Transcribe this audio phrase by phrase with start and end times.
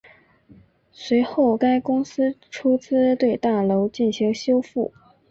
[0.91, 4.91] 随后该公司出资对大楼进行修复。